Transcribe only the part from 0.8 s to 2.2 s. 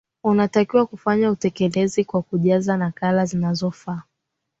kufanya utekelezaji